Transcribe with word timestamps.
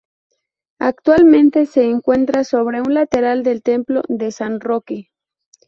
Actualmente 0.79 1.67
se 1.67 1.83
encuentra 1.83 2.43
sobre 2.43 2.81
un 2.81 2.95
lateral 2.95 3.43
del 3.43 3.61
Templo 3.61 4.01
de 4.09 4.31
San 4.31 4.59
Roque. 4.59 5.11